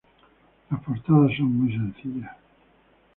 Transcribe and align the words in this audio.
Las 0.71 0.81
portadas 0.83 1.29
son 1.37 1.45
muy 1.59 1.73
sencillas. 1.73 2.35